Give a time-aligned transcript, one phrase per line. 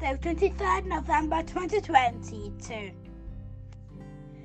[0.00, 2.90] Thursday, 23rd November 2022.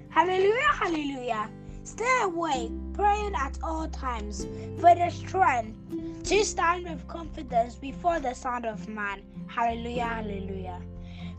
[0.09, 1.49] Hallelujah, hallelujah.
[1.85, 4.47] Stay awake, praying at all times
[4.81, 5.77] for the strength
[6.25, 9.21] to stand with confidence before the Son of Man.
[9.47, 10.81] Hallelujah, hallelujah.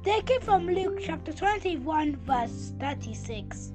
[0.03, 3.73] Taken from Luke chapter 21, verse 36.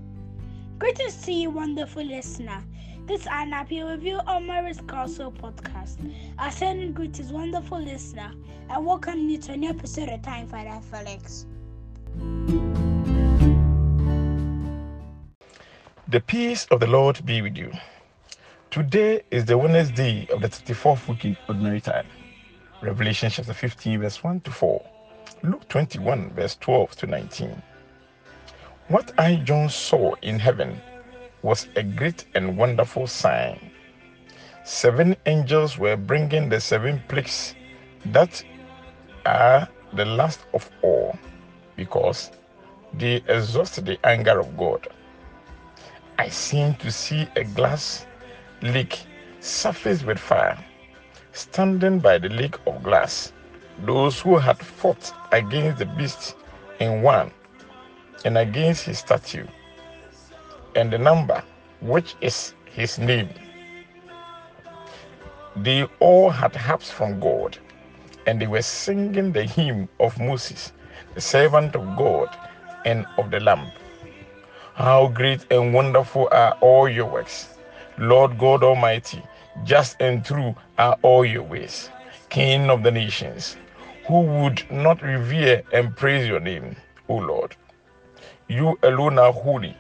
[0.80, 2.64] Great to see you, wonderful listener.
[3.12, 3.84] This is Anna P.
[3.84, 5.98] Review on Mary's Gospel podcast.
[6.38, 8.32] I send greetings, wonderful listener,
[8.70, 11.46] and welcome you to a new episode of Time Father Felix.
[16.08, 17.74] The peace of the Lord be with you.
[18.70, 22.08] Today is the Wednesday of the 34th week in ordinary time.
[22.82, 24.90] Revelation chapter 15, verse 1 to 4.
[25.44, 27.62] Luke 21, verse 12 to 19.
[28.88, 30.80] What I, John, saw in heaven
[31.44, 33.72] was a great and wonderful sign.
[34.64, 37.56] Seven angels were bringing the seven plagues
[38.06, 38.44] that
[39.26, 41.18] are the last of all,
[41.76, 42.32] because
[42.94, 44.88] they exhaust the anger of God.
[46.20, 48.06] I seemed to see a glass
[48.62, 49.00] lake
[49.40, 50.64] surfaced with fire.
[51.34, 53.34] Standing by the lake of glass,
[53.86, 56.36] those who had fought against the beast
[56.80, 57.32] in one
[58.26, 59.48] and against his statue,
[60.76, 61.44] and the number
[61.82, 63.30] which is his name.
[65.56, 67.58] They all had harps from God,
[68.26, 70.72] and they were singing the hymn of Moses,
[71.14, 72.30] the servant of God,
[72.86, 73.72] and of the Lamb.
[74.76, 77.50] How great and wonderful are all your works,
[77.98, 79.22] Lord God Almighty.
[79.66, 81.90] Just and true are all your ways,
[82.30, 83.58] King of the nations.
[84.08, 86.78] Who would not revere and praise your name,
[87.10, 87.56] O Lord?
[88.48, 89.76] You alone are holy,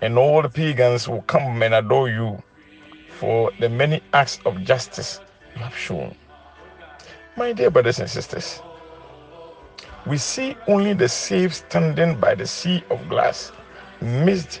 [0.00, 2.42] and all the pagans will come and adore you
[3.18, 5.20] for the many acts of justice
[5.54, 6.14] you have shown.
[7.36, 8.60] My dear brothers and sisters,
[10.06, 13.52] we see only the saved standing by the sea of glass
[14.00, 14.60] mixed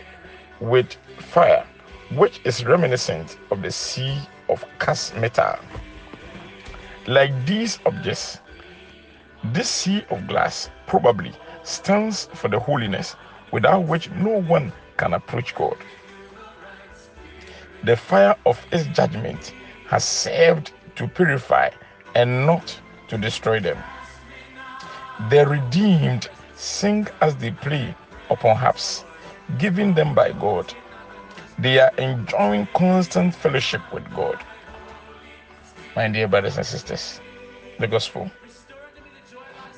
[0.60, 1.66] with fire,
[2.12, 4.18] which is reminiscent of the sea
[4.48, 5.56] of cast metal.
[7.06, 8.38] Like these objects,
[9.44, 11.32] this sea of glass probably
[11.62, 13.14] stands for the holiness
[13.52, 15.76] without which no one can approach God.
[17.84, 19.54] The fire of his judgment
[19.86, 21.70] has served to purify
[22.14, 23.78] and not to destroy them.
[25.30, 27.94] The redeemed sing as they play
[28.30, 29.04] upon harps
[29.58, 30.72] given them by God.
[31.58, 34.42] They are enjoying constant fellowship with God.
[35.94, 37.20] My dear brothers and sisters,
[37.78, 38.30] the gospel.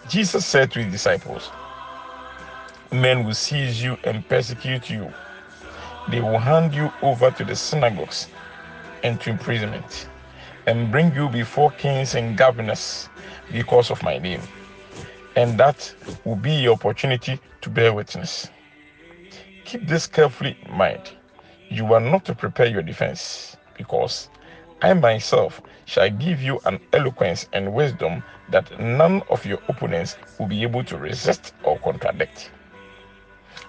[0.09, 1.51] Jesus said to his disciples,
[2.93, 5.13] Men will seize you and persecute you.
[6.11, 8.29] They will hand you over to the synagogues
[9.03, 10.09] and to imprisonment,
[10.67, 13.09] and bring you before kings and governors
[13.53, 14.41] because of my name.
[15.37, 15.95] And that
[16.25, 18.49] will be your opportunity to bear witness.
[19.65, 21.13] Keep this carefully in mind.
[21.69, 24.31] You are not to prepare your defense, because
[24.81, 30.47] I myself shall give you an eloquence and wisdom that none of your opponents will
[30.47, 32.28] be able to resist or contradict.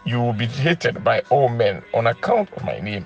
[0.09, 3.05] You will be hated by all men on account of my name,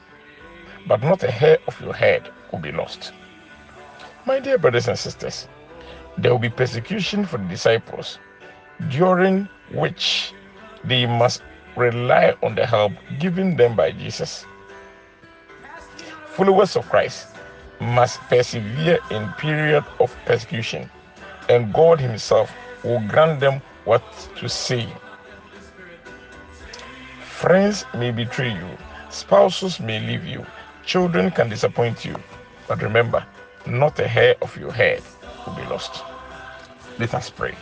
[0.87, 3.11] but not a hair of your head will be lost.
[4.25, 5.49] My dear brothers and sisters,
[6.17, 8.19] there will be persecution for the disciples,
[8.87, 10.31] during which
[10.85, 11.43] they must
[11.75, 14.45] rely on the help given them by Jesus.
[16.37, 17.27] Followers of Christ
[17.81, 20.89] must persevere in period of persecution,
[21.49, 22.49] and God Himself
[22.81, 24.03] will grant them what
[24.37, 24.87] to say.
[27.43, 28.77] Friends may betray you,
[29.09, 30.45] spouses may leave you,
[30.85, 32.15] children can disappoint you,
[32.69, 33.25] but remember,
[33.65, 35.03] not a hair of your head
[35.45, 36.05] will be lost.
[36.99, 37.53] Let us pray.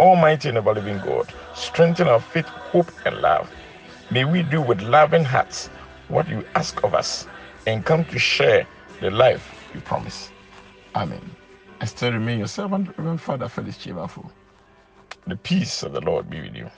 [0.00, 3.48] Almighty and ever living God, strengthen our faith, hope, and love.
[4.10, 5.68] May we do with loving hearts
[6.08, 7.28] what you ask of us
[7.68, 8.66] and come to share
[9.00, 10.32] the life you promise.
[10.96, 11.22] Amen.
[11.80, 14.28] I still remain your servant, Reverend Father Felix Chibafo.
[15.28, 16.68] The peace of the Lord be with you.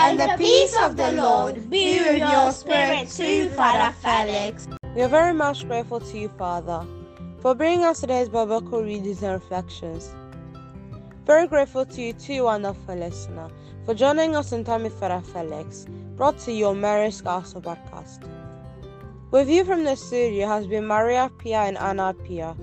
[0.00, 4.68] And the peace of the Lord be with your spirit too, Father Felix.
[4.94, 6.86] We are very much grateful to you, Father,
[7.40, 10.14] for bringing us today's biblical readings and reflections.
[11.26, 13.50] Very grateful to you, too, wonderful listener,
[13.84, 15.86] for joining us in time with Father Felix,
[16.16, 18.22] brought to you on Mary's Gospel podcast.
[19.32, 22.56] With you from the studio has been Maria Pia and Anna Pia.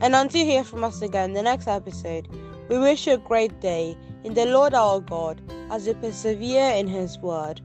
[0.00, 2.28] And until you hear from us again in the next episode,
[2.70, 5.40] we wish you a great day in the Lord our God
[5.70, 7.60] as we persevere in His Word.